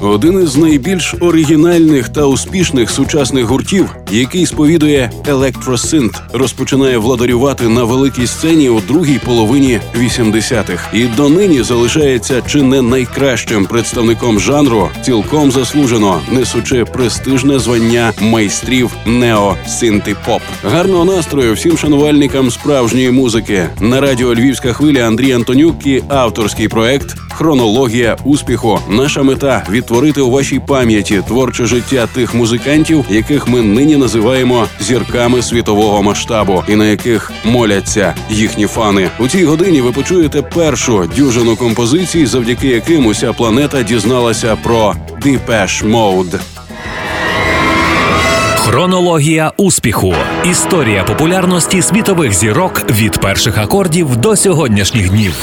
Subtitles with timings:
[0.00, 8.26] Один із найбільш оригінальних та успішних сучасних гуртів, який сповідує електросинт, розпочинає владарювати на великій
[8.26, 10.88] сцені у другій половині 80-х.
[10.92, 19.56] і донині залишається чи не найкращим представником жанру, цілком заслужено несучи престижне звання майстрів нео
[20.26, 20.42] поп.
[20.64, 27.16] Гарного настрою всім шанувальникам справжньої музики на радіо Львівська хвиля Андрій Антонюк і авторський проект
[27.38, 28.78] Хронологія успіху.
[28.88, 35.42] Наша мета відтворити у вашій пам'яті творче життя тих музикантів, яких ми нині називаємо зірками
[35.42, 39.10] світового масштабу, і на яких моляться їхні фани.
[39.18, 45.90] У цій годині ви почуєте першу дюжину композицій, завдяки яким уся планета дізналася про Depeche
[45.90, 46.38] Mode.
[48.56, 50.14] Хронологія успіху.
[50.50, 55.34] Історія популярності світових зірок від перших акордів до сьогоднішніх днів.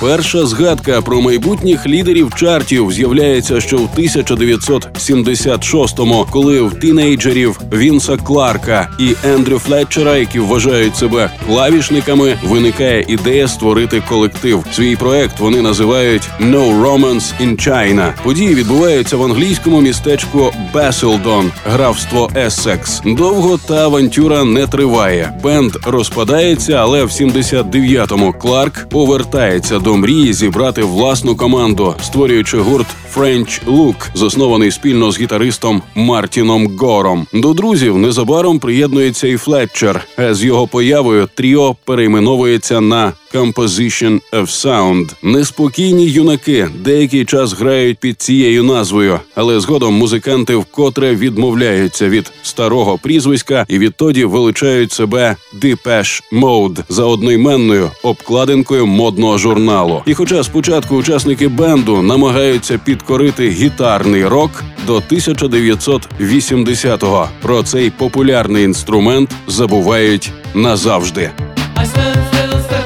[0.00, 8.88] Перша згадка про майбутніх лідерів чартів з'являється ще в 1976-му, коли в тінейджерів Вінса Кларка
[8.98, 14.64] і Ендрю Флетчера, які вважають себе клавішниками, виникає ідея створити колектив.
[14.72, 18.12] Свій проект вони називають «No Romance in China».
[18.24, 23.02] Події відбуваються в англійському містечку Беселдон, графство Ессекс.
[23.04, 25.32] Довго та авантюра не триває.
[25.42, 32.86] Бенд розпадається, але в 79-му Кларк повертається до до мрії зібрати власну команду, створюючи гурт
[33.16, 37.26] French Look, заснований спільно з гітаристом Мартіном Гором.
[37.32, 40.06] До друзів незабаром приєднується і Флетчер.
[40.30, 45.14] З його появою тріо перейменовується на Composition of Sound.
[45.22, 52.98] Неспокійні юнаки деякий час грають під цією назвою, але згодом музиканти вкотре відмовляються від старого
[52.98, 60.02] прізвиська і відтоді величають себе Depeche Mode за одноіменною обкладинкою модного журналу.
[60.06, 64.50] І, хоча спочатку учасники бенду намагаються підкорити гітарний рок
[64.86, 71.30] до 1980-го, про цей популярний інструмент забувають назавжди.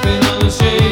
[0.03, 0.92] happy on the shade.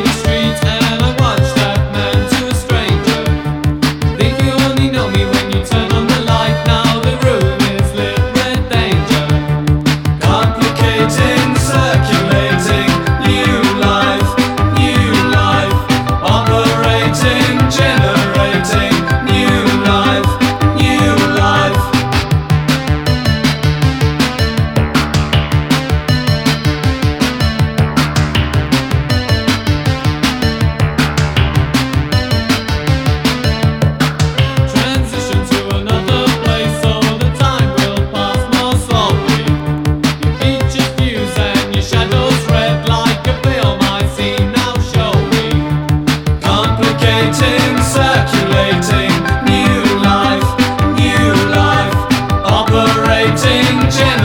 [53.41, 54.20] Sing, Jenny.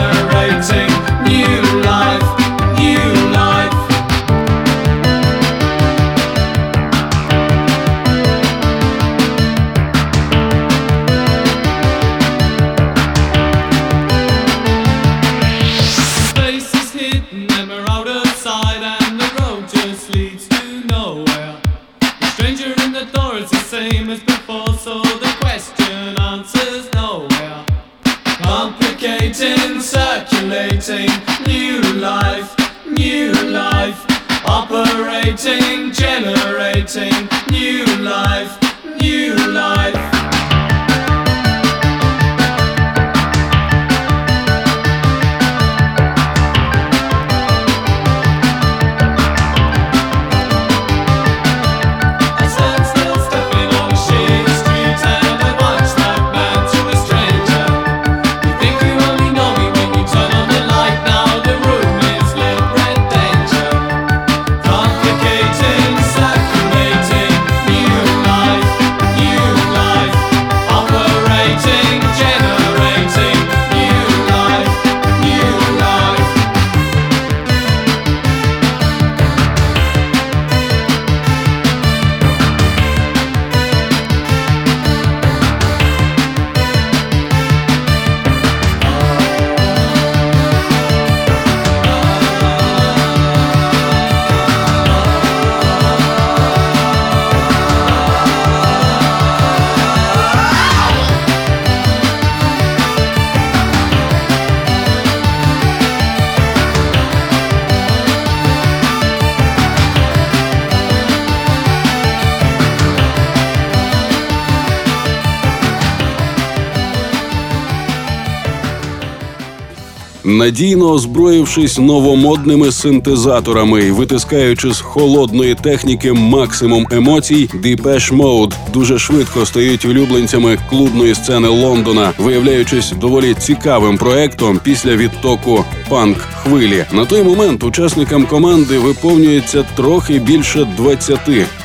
[120.26, 129.46] Надійно озброївшись новомодними синтезаторами і витискаючи з холодної техніки максимум емоцій, Depeche Mode дуже швидко
[129.46, 136.84] стають улюбленцями клубної сцени Лондона, виявляючись доволі цікавим проектом після відтоку панк хвилі.
[136.92, 141.20] На той момент учасникам команди виповнюється трохи більше 20.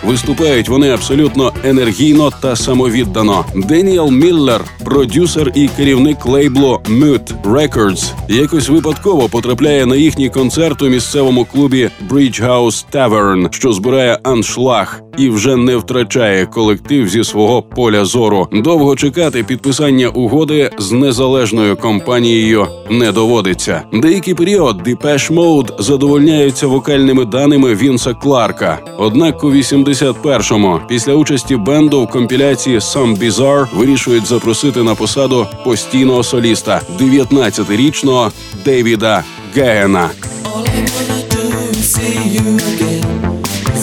[0.07, 3.45] Виступають вони абсолютно енергійно та самовіддано.
[3.55, 8.11] Деніел Міллер, продюсер і керівник лейблу Mute Records,
[8.51, 15.01] якось випадково потрапляє на їхній концерт у місцевому клубі Bridge House Tavern, що збирає аншлаг
[15.17, 18.47] і вже не втрачає колектив зі свого поля зору.
[18.53, 23.81] Довго чекати підписання угоди з незалежною компанією не доводиться.
[23.93, 28.79] Деякий період Depeche Mode задовольняються вокальними даними Вінса Кларка.
[28.97, 36.23] Однак у 81-му, після участі бенду в компіляції Some Bizarre вирішують запросити на посаду постійного
[36.23, 38.31] соліста 19-річного
[38.65, 39.23] Девіда
[39.55, 40.09] Гегена.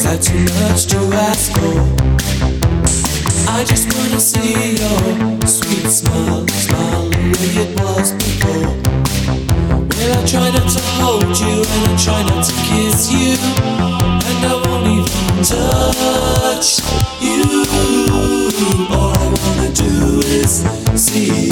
[0.09, 1.85] That too much to ask for?
[3.53, 8.73] I just wanna see your sweet smile, smile the way it was before.
[9.85, 13.37] Well, I try not to hold you and I try not to kiss you,
[14.25, 16.81] and I won't even touch
[17.21, 17.69] you.
[18.89, 20.65] All I wanna do is
[20.97, 21.48] see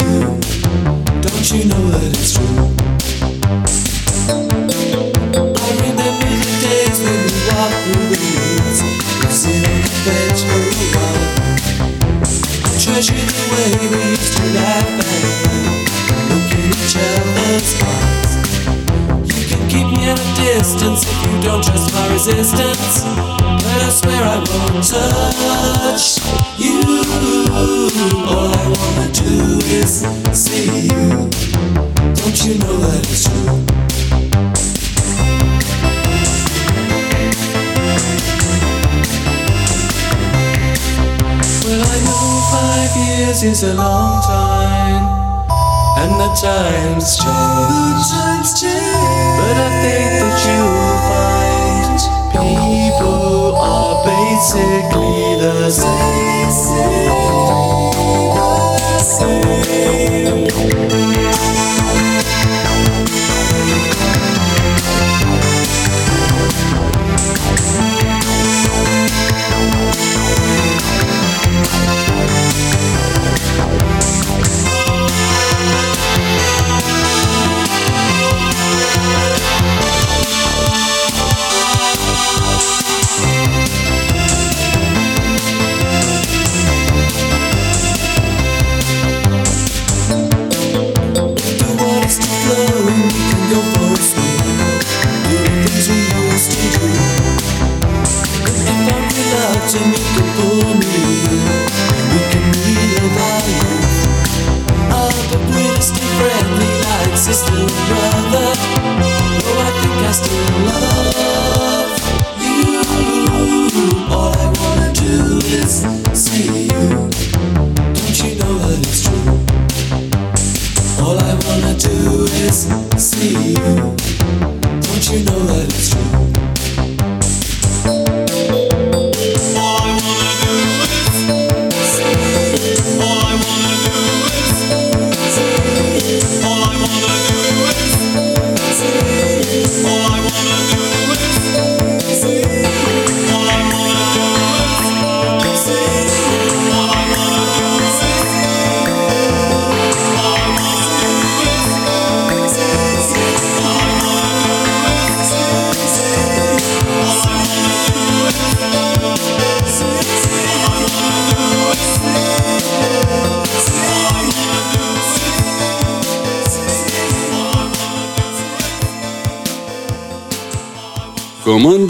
[22.27, 26.19] resistance But I swear I won't touch
[26.59, 26.79] you
[28.27, 30.03] All I wanna do is
[30.33, 31.29] see you
[32.19, 33.63] Don't you know that it's true?
[41.63, 45.03] Well, I know five years is a long time,
[45.99, 48.07] and the times change.
[49.37, 50.16] But I think
[54.47, 56.47] basically the same.
[56.47, 57.91] Basically
[58.33, 60.36] the same.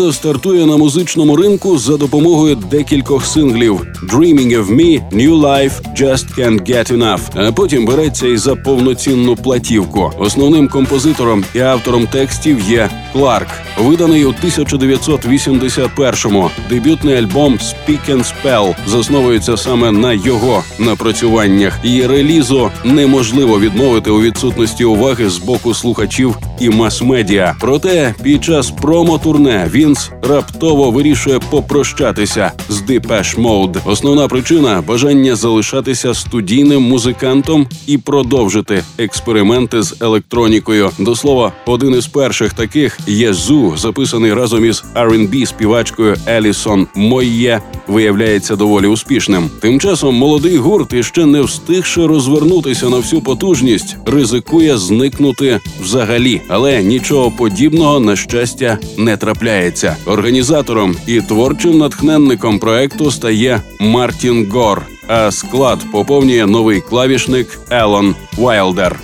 [0.07, 3.81] Команда стартує на музичному ринку за допомогою декількох синглів:
[4.13, 5.71] «Dreaming of Me», «New Life»,
[6.01, 10.11] «Just Can't Get Enough», а потім береться і за повноцінну платівку.
[10.19, 13.47] Основним композитором і автором текстів є Кларк,
[13.79, 16.49] виданий у 1981-му.
[16.69, 21.79] Дебютний альбом «Speak and Spell» засновується саме на його напрацюваннях.
[21.83, 27.55] Її релізу неможливо відмовити у відсутності уваги з боку слухачів і мас-медіа.
[27.59, 33.77] Проте під час промо-турне Вінс раптово вирішує попрощатися з Depeche Mode.
[33.85, 40.89] Основна причина бажання залишатися студійним музикантом і продовжити експерименти з електронікою.
[40.99, 47.61] До слова, один із перших таких є Зу, записаний разом із R&B співачкою Елісон Мойє,
[47.87, 49.49] виявляється доволі успішним.
[49.61, 56.83] Тим часом молодий гурт, іще не встигши розвернутися на всю потужність, ризикує зникнути взагалі, але
[56.83, 59.95] нічого подібного на щастя не трапляється.
[60.05, 64.81] Організатором і творчим натхненником проекту стає Мартін Гор.
[65.07, 68.99] А склад поповнює новий клавішник Елон Вайлдер.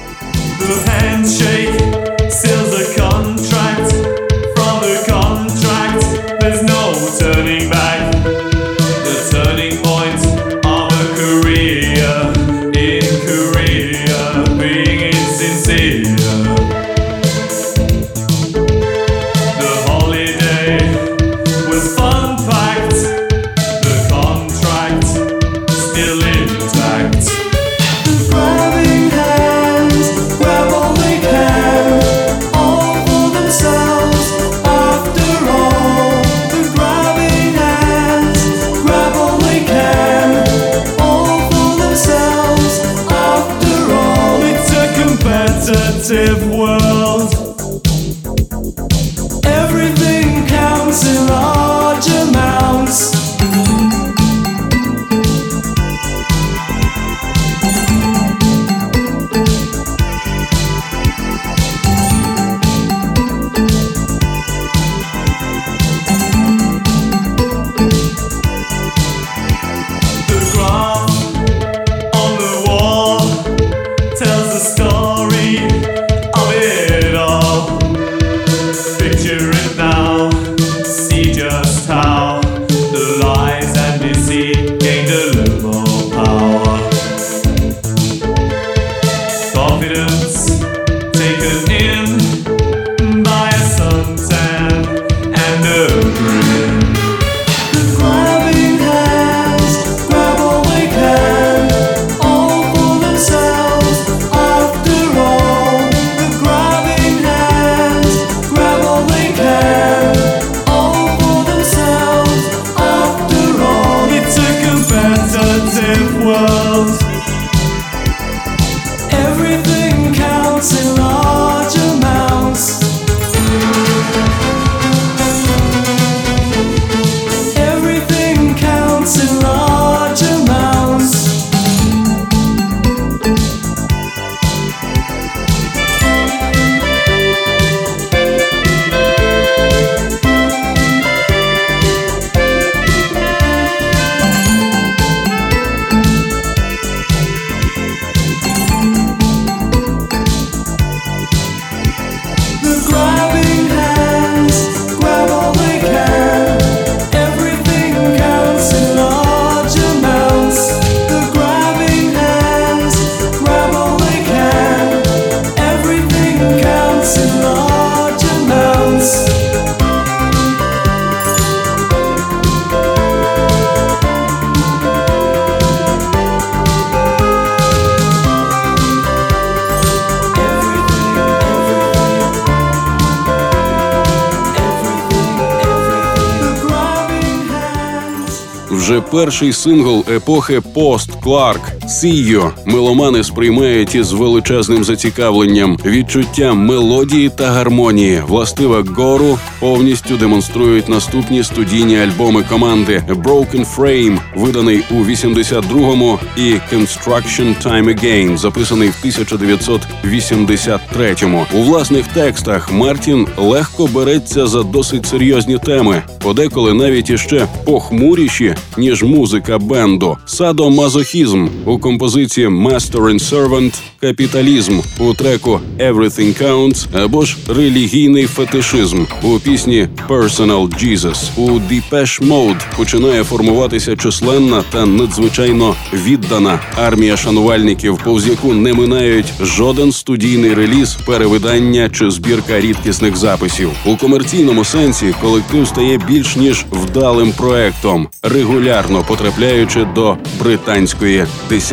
[189.33, 191.61] Перший сингл епохи пост Кларк
[191.93, 195.77] «See You» меломани сприймають із величезним зацікавленням.
[195.85, 203.03] Відчуття мелодії та гармонії, властиве гору, повністю демонструють наступні студійні альбоми команди.
[203.09, 211.45] Broken Frame», виданий у 82-му, і «Construction Time Again», записаний в 1983-му.
[211.53, 219.03] У власних текстах Мартін легко береться за досить серйозні теми, подеколи навіть іще похмуріші ніж
[219.03, 221.47] музика бенду, садомазохізм.
[221.65, 229.39] У композиції Master and Servant, капіталізм у треку Everything Counts або ж релігійний фетишизм у
[229.39, 231.15] пісні Personal Jesus.
[231.37, 239.33] У Depeche Mode починає формуватися численна та надзвичайно віддана армія шанувальників, повз яку не минають
[239.41, 243.69] жоден студійний реліз, перевидання чи збірка рідкісних записів.
[243.85, 251.72] У комерційному сенсі колектив стає більш ніж вдалим проектом, регулярно потрапляючи до британської десятки.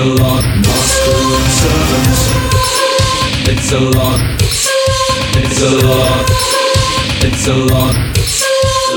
[0.00, 2.22] a lot, hostile servants.
[3.50, 4.20] It's a lot,
[5.36, 6.24] it's a lot,
[7.22, 7.94] it's a lot.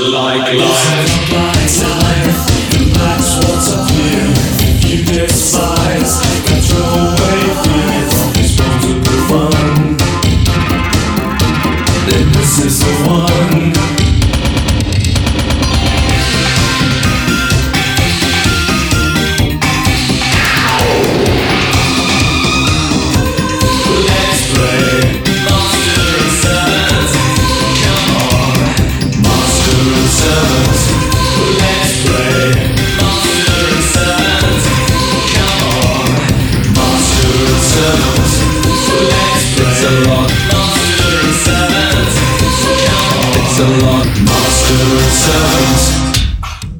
[0.00, 2.40] Like life, like life,
[2.76, 4.32] and that's what's up here.
[4.88, 6.14] You despise,
[6.46, 7.93] control away fear.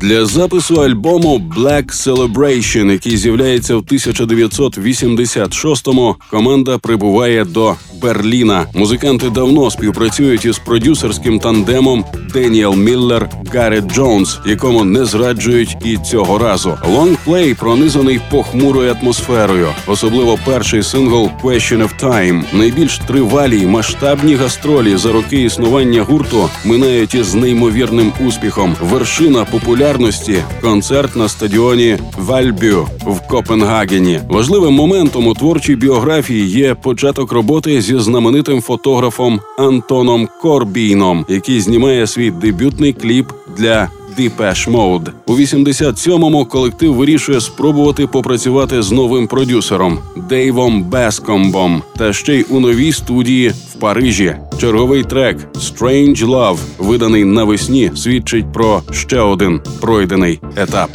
[0.05, 8.67] Для запису альбому Black Celebration, який з'являється в 1986-му, команда прибуває до Берліна.
[8.75, 16.39] Музиканти давно співпрацюють із продюсерським тандемом Деніел Міллер Гаррет Джонс, якому не зраджують і цього
[16.39, 16.79] разу.
[16.89, 22.43] Лонгплей пронизаний похмурою атмосферою, особливо перший сингл «Question of Time».
[22.53, 28.77] Найбільш тривалі масштабні гастролі за роки існування гурту минають із неймовірним успіхом.
[28.81, 34.21] Вершина популярності концерт на стадіоні Вальбю в Копенгагені.
[34.29, 42.07] Важливим моментом у творчій біографії є початок роботи зі знаменитим фотографом Антоном Корбійном, який знімає
[42.07, 43.27] свій дебютний кліп
[43.57, 45.09] для Depeche Mode.
[45.27, 52.61] У 87-му колектив вирішує спробувати попрацювати з новим продюсером Дейвом Бескомбом, та ще й у
[52.61, 54.37] новій студії в Парижі.
[54.59, 60.91] Черговий трек «Strange Love», виданий навесні, свідчить про ще один пройдений етап.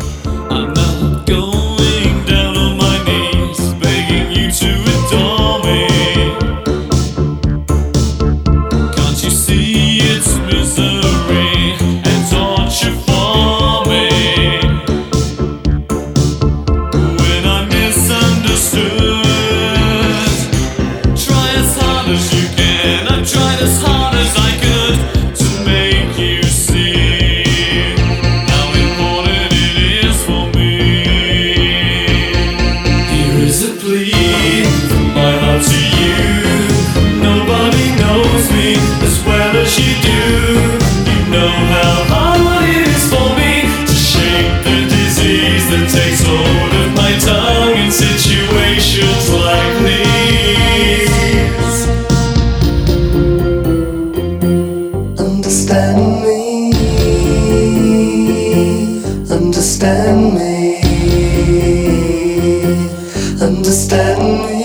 [63.59, 64.58] understand me.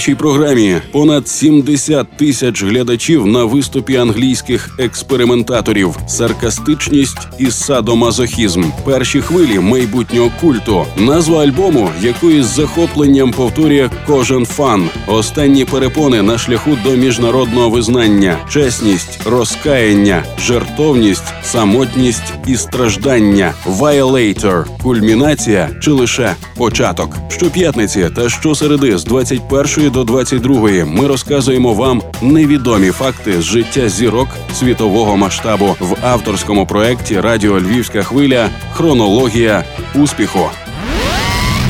[0.00, 9.58] Нашій програмі понад 70 тисяч глядачів на виступі англійських експериментаторів, саркастичність і садомазохізм, перші хвилі
[9.58, 16.90] майбутнього культу, назва альбому, яку із захопленням повторює кожен фан, останні перепони на шляху до
[16.90, 27.16] міжнародного визнання, чесність, розкаяння, жертовність, самотність і страждання, Violator, кульмінація чи лише початок.
[27.28, 34.28] Щоп'ятниці та щосереди з 21 до 22 ми розказуємо вам невідомі факти з життя зірок
[34.58, 35.76] світового масштабу.
[35.80, 38.48] В авторському проєкті Радіо Львівська хвиля.
[38.72, 40.50] Хронологія успіху.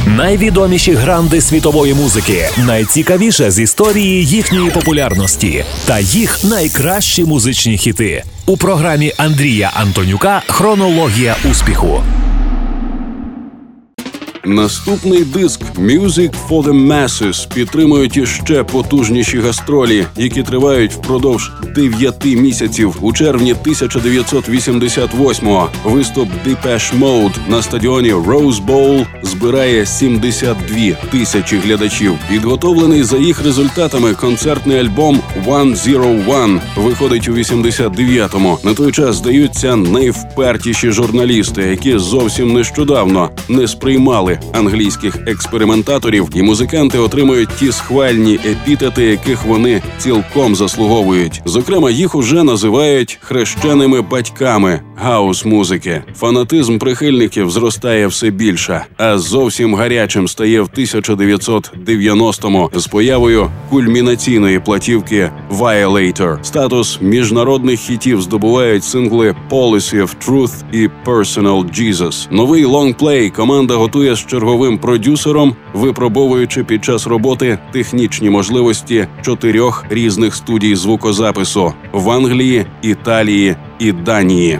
[0.07, 8.25] Найвідоміші гранди світової музики, найцікавіше з історії їхньої популярності та їх найкращі музичні хіти.
[8.47, 12.03] У програмі Андрія Антонюка Хронологія успіху.
[14.45, 22.97] Наступний диск Music for the Masses підтримують іще потужніші гастролі, які тривають впродовж дев'яти місяців.
[23.01, 30.77] У червні 1988-го виступ Depeche Mode на стадіоні Rose Bowl збирає 72
[31.11, 32.19] тисячі глядачів.
[32.31, 38.59] Підготовлений за їх результатами концертний альбом One Zero One виходить у 89-му.
[38.65, 46.99] На той час здаються найвпертіші журналісти, які зовсім нещодавно не сприймали англійських експериментаторів, і музиканти
[46.99, 51.43] отримують ті схвальні епітети, яких вони цілком заслуговують.
[51.45, 56.03] Зокрема, їх уже називають хрещеними батьками гаус-музики.
[56.17, 65.31] Фанатизм прихильників зростає все більше, а зовсім гарячим стає в 1990-му з появою кульмінаційної платівки
[65.59, 66.39] Violator.
[66.43, 72.27] Статус міжнародних хітів здобувають сингли Policy of Truth і Personal Jesus.
[72.31, 80.77] Новий лонгплей команда готує черговим продюсером, випробовуючи під час роботи технічні можливості чотирьох різних студій
[80.77, 84.59] звукозапису в Англії, Італії і Данії.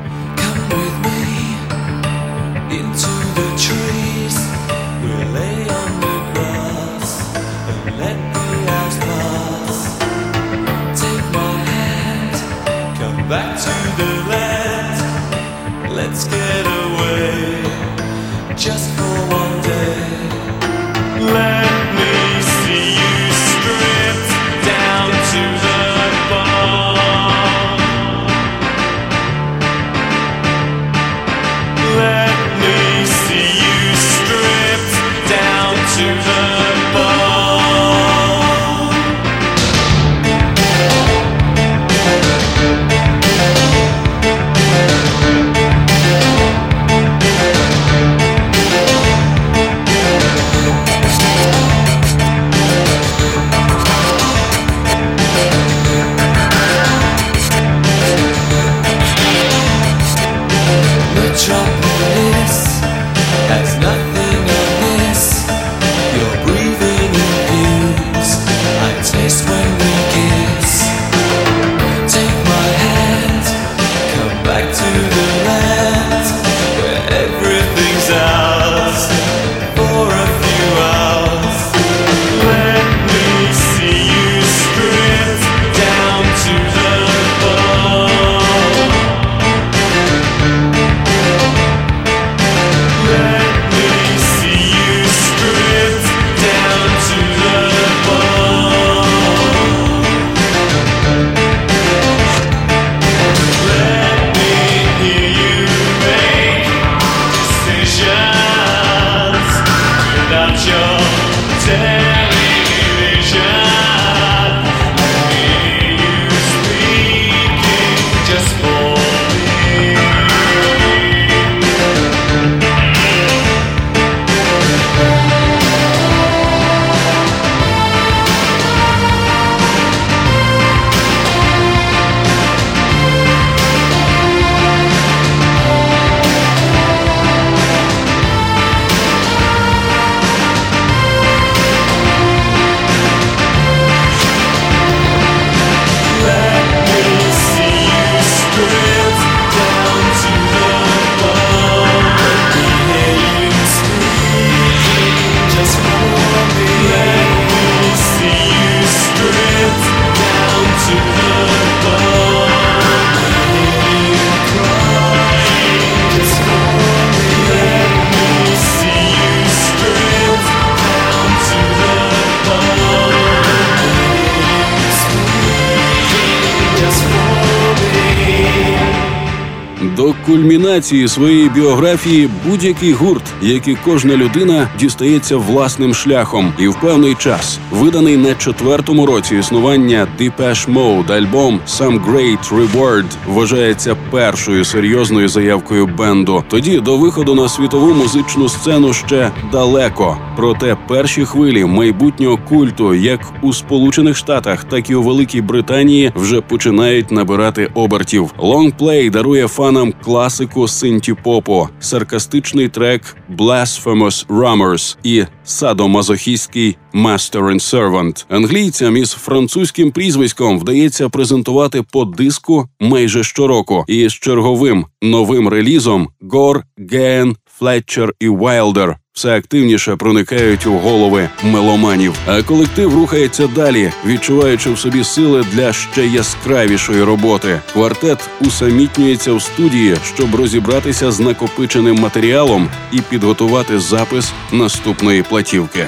[180.71, 187.15] Кульмінації своєї біографії будь-який гурт, як і кожна людина, дістається власним шляхом, і в певний
[187.15, 195.29] час, виданий на четвертому році існування Depeche Mode альбом «Some Great Reward» вважається першою серйозною
[195.29, 196.45] заявкою бенду.
[196.49, 200.19] Тоді до виходу на світову музичну сцену ще далеко.
[200.41, 206.41] Проте перші хвилі майбутнього культу, як у Сполучених Штатах, так і у Великій Британії, вже
[206.41, 208.35] починають набирати обертів.
[208.39, 218.25] Лонгплей дарує фанам класику синті-попу, саркастичний трек Blasphemous Rummers і садомазохістський Master and Servant.
[218.29, 226.09] Англійцям із французьким прізвиськом вдається презентувати по диску майже щороку, і з черговим новим релізом
[226.21, 232.15] Гор, Ген, Флетчер і Вайлдер все активніше проникають у голови меломанів.
[232.27, 237.61] А колектив рухається далі, відчуваючи в собі сили для ще яскравішої роботи.
[237.73, 245.87] Квартет усамітнюється в студії, щоб розібратися з накопиченим матеріалом і підготувати запис наступної платівки.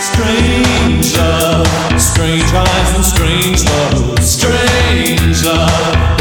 [0.00, 0.84] Strange
[1.98, 6.13] strange eyes and strange love, strange.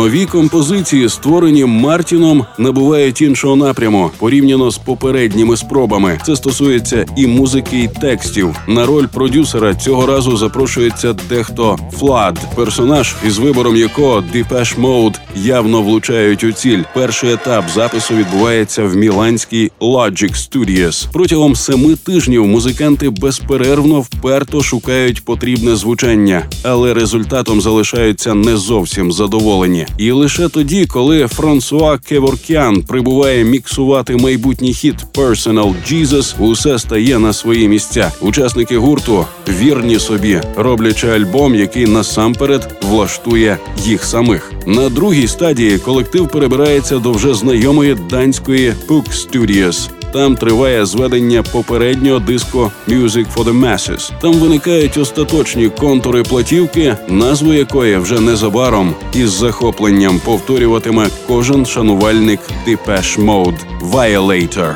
[0.00, 6.18] Нові композиції, створені Мартіном, набувають іншого напряму порівняно з попередніми спробами.
[6.26, 8.56] Це стосується і музики, і текстів.
[8.68, 15.82] На роль продюсера цього разу запрошується дехто Флад, персонаж, із вибором якого Depeche Mode явно
[15.82, 16.82] влучають у ціль.
[16.94, 21.08] Перший етап запису відбувається в міланській Logic Studios.
[21.12, 29.86] Протягом семи тижнів музиканти безперервно вперто шукають потрібне звучання, але результатом залишаються не зовсім задоволені.
[29.98, 37.32] І лише тоді, коли Франсуа Кеворкян прибуває міксувати майбутній хіт Personal Jesus, усе стає на
[37.32, 38.12] свої місця.
[38.20, 44.52] Учасники гурту вірні собі, роблячи альбом, який насамперед влаштує їх самих.
[44.66, 49.90] На другій стадії колектив перебирається до вже знайомої данської Puck Studios.
[50.12, 54.12] Там триває зведення попереднього диску Music for the Masses.
[54.20, 63.24] Там виникають остаточні контури платівки, назву якої вже незабаром із захопленням повторюватиме кожен шанувальник Depeche
[63.24, 63.58] Mode–
[63.92, 64.74] Violator.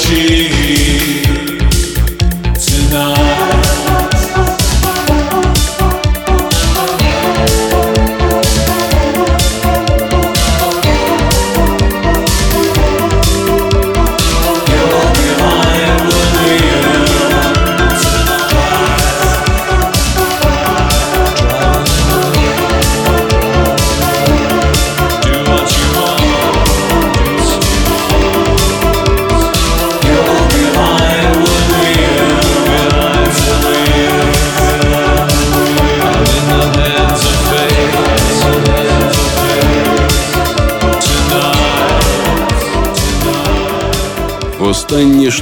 [0.00, 0.59] Jesus.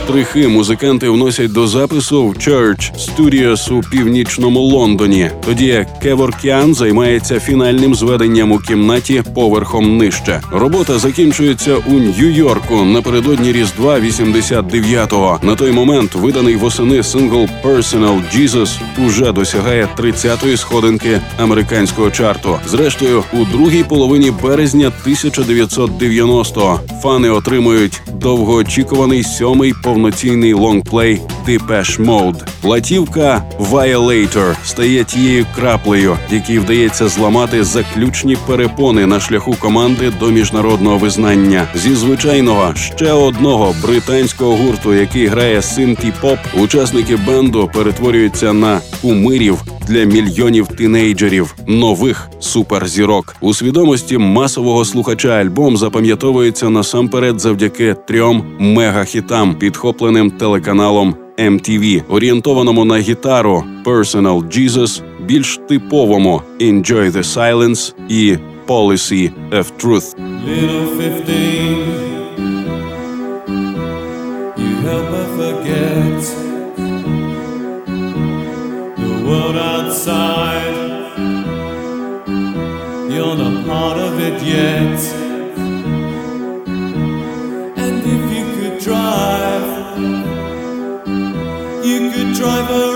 [0.08, 5.30] Штрихи музиканти вносять до запису в Church Studios у північному Лондоні.
[5.44, 10.40] Тоді як Кеворкіан займається фінальним зведенням у кімнаті поверхом нижче.
[10.52, 15.40] Робота закінчується у Нью-Йорку напередодні Різдва 89-го.
[15.42, 22.58] На той момент виданий восени сингл Personal Jesus уже досягає 30-ї сходинки американського чарту.
[22.66, 29.97] Зрештою, у другій половині березня 1990-го фани отримують довгоочікуваний сьомий повноцінний
[30.54, 32.42] лонгплей Depeche Mode.
[32.60, 40.98] Платівка Violator стає тією краплею, якій вдається зламати заключні перепони на шляху команди до міжнародного
[40.98, 41.66] визнання.
[41.74, 49.62] Зі звичайного ще одного британського гурту, який грає синті поп, учасники бенду перетворюються на кумирів
[49.88, 53.36] для мільйонів тинейджерів, нових суперзірок.
[53.40, 62.98] У свідомості масового слухача альбом запам'ятовується насамперед завдяки трьом мегахітам, підхопленим телеканалом MTV, орієнтованому на
[62.98, 68.36] гітару Personal Jesus, більш типовому Enjoy the Silence і
[68.66, 70.14] Policy of Truth.
[70.48, 71.38] Little 15,
[74.58, 76.20] you help her forget
[79.02, 80.74] the world outside.
[83.12, 85.27] You're not part of it yet.
[92.38, 92.87] driver.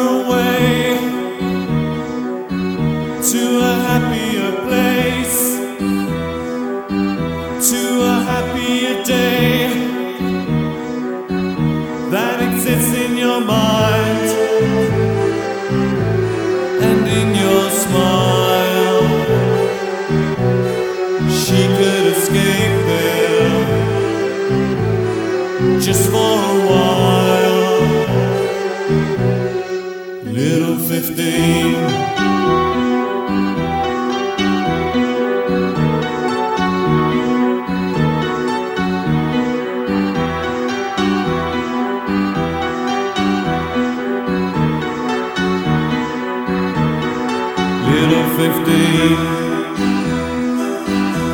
[31.23, 31.47] Little
[48.37, 49.17] fifteen,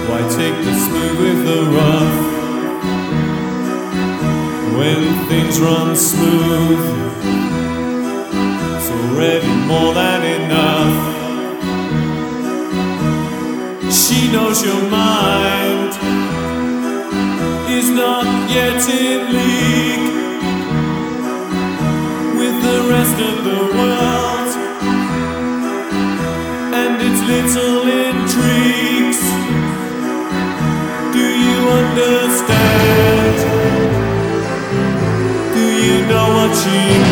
[0.07, 2.19] why take the smooth with the rough
[4.77, 6.98] when things run smooth?
[9.69, 10.97] More than enough
[13.93, 15.93] She knows your mind
[17.79, 20.09] Is not yet in league
[22.41, 24.29] With the rest of the world
[26.81, 29.21] and its little intrigues.
[31.17, 33.37] Do you understand?
[35.55, 37.08] Do you know what she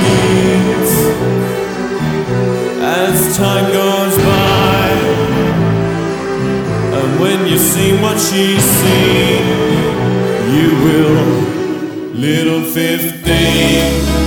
[7.56, 9.46] you see what she's seen,
[10.52, 14.25] you will, little 15.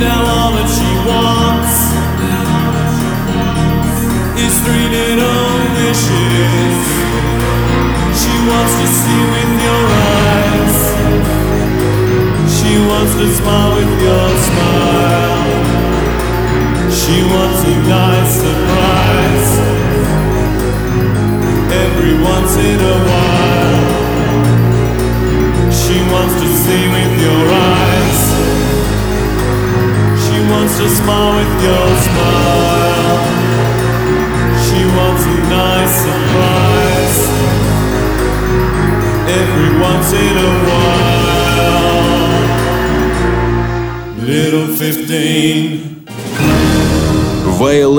[0.00, 1.74] Now all that she wants
[4.34, 5.46] is three little
[5.78, 6.76] wishes.
[8.18, 9.82] She wants to see with your
[10.18, 10.78] eyes.
[12.50, 15.54] She wants to smile with your smile.
[16.90, 19.59] She wants a nice surprise.
[45.10, 45.99] disdain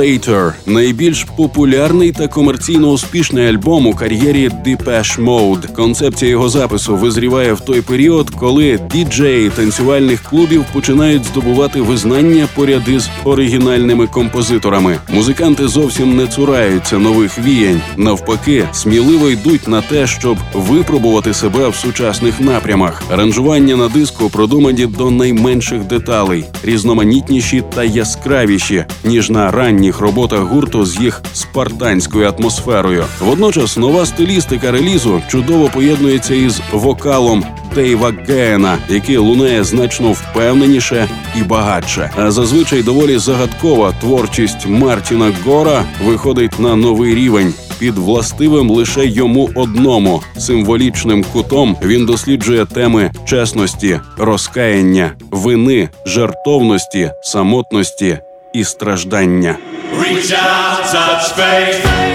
[0.02, 0.22] 15.
[0.22, 5.74] Violator– найбільш популярний та комерційно успішний альбом у кар'єрі Depeche Mode.
[5.74, 12.82] Концепція його запису визріває в той період, коли діджеї танцювальних клубів починають здобувати визнання поряд
[12.88, 14.98] із оригінальними композиторами.
[15.10, 17.82] Музиканти зовсім не цураються нових віянь.
[17.98, 23.04] Навпаки, сміливо йдуть на те, щоб випробувати себе в сучасних напрямах.
[23.12, 29.52] Аранжування на диску продумані до найменших деталей, різноманітніші та яскравіші ніж на на
[29.92, 33.06] ранніх роботах гурту з їх спартанською атмосферою.
[33.22, 37.44] Водночас нова стилістика релізу чудово поєднується із вокалом
[37.76, 41.08] Дейва Гена, який лунає значно впевненіше
[41.40, 42.12] і багатше.
[42.18, 47.54] А зазвичай доволі загадкова творчість Мартіна Гора виходить на новий рівень.
[47.80, 58.18] Під властивим лише йому одному символічним кутом він досліджує теми чесності, розкаяння, вини, жертовності, самотності
[58.54, 59.58] і страждання.
[60.14, 62.11] Reach out, touch faith.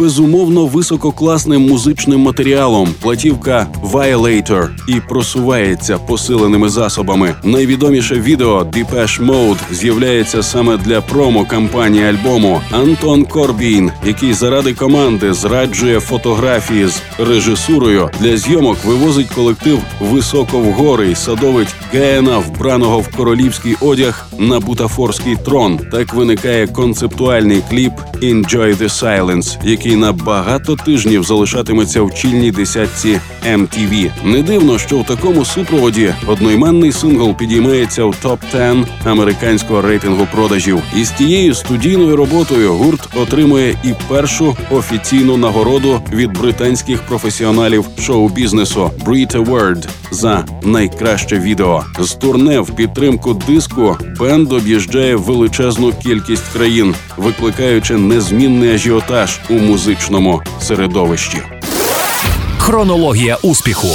[0.00, 7.34] Aspas, o Movo безумовно висококласним музичним матеріалом, платівка Violator і просувається посиленими засобами.
[7.44, 16.00] Найвідоміше відео Depeche Mode з'являється саме для промо-кампанії альбому Антон Корбін, який заради команди зраджує
[16.00, 23.16] фотографії з режисурою для зйомок вивозить колектив високо в гори й садовить Геена, вбраного в
[23.16, 25.78] королівський одяг на бутафорський трон.
[25.92, 27.92] Так виникає концептуальний кліп
[28.22, 30.12] «Enjoy the Silence», який на
[30.50, 34.10] багато тижнів залишатиметься в чільній десятці MTV.
[34.24, 40.82] Не дивно, що в такому супроводі одноіменний сингл підіймається в топ-10 американського рейтингу продажів.
[40.96, 48.90] І з тією студійною роботою гурт отримує і першу офіційну нагороду від британських професіоналів шоу-бізнесу
[49.04, 51.84] Brit Award за найкраще відео.
[52.00, 60.42] З турне в підтримку диску бенд об'їжджає величезну кількість країн, викликаючи незмінний ажіотаж у музичному
[60.60, 61.38] середовищі.
[62.58, 63.88] Хронологія успіху.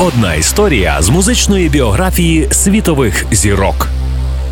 [0.00, 3.88] Одна історія з музичної біографії світових зірок.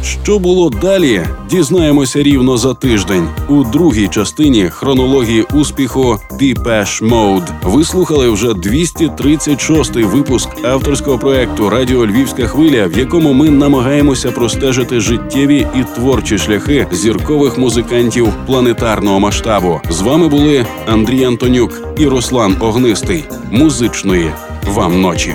[0.02, 3.28] Що було далі, дізнаємося рівно за тиждень.
[3.48, 7.48] У другій частині хронології успіху Depeche Mode.
[7.62, 15.00] Ви слухали вже 236-й випуск авторського проекту Радіо Львівська хвиля, в якому ми намагаємося простежити
[15.00, 19.80] життєві і творчі шляхи зіркових музикантів планетарного масштабу.
[19.90, 23.24] З вами були Андрій Антонюк і Руслан Огнистий.
[23.50, 24.30] Музичної
[24.66, 25.34] вам ночі.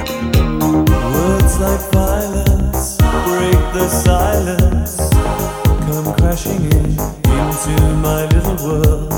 [8.76, 9.09] World.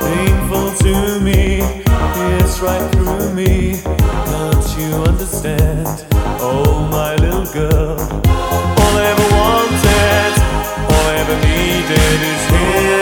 [0.00, 1.60] Painful to me,
[2.38, 3.80] it's right through me.
[4.26, 6.06] Don't you understand?
[6.40, 7.98] Oh, my little girl.
[8.00, 10.32] All I ever wanted,
[10.92, 13.01] all I ever needed is here